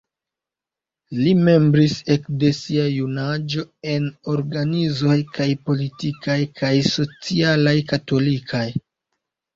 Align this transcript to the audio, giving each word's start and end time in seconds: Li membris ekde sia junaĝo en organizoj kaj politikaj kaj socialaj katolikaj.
Li 1.17 1.33
membris 1.49 1.97
ekde 2.15 2.49
sia 2.61 2.87
junaĝo 2.93 3.65
en 3.91 4.09
organizoj 4.33 5.19
kaj 5.39 5.49
politikaj 5.69 6.39
kaj 6.63 6.75
socialaj 6.93 7.79
katolikaj. 7.93 8.67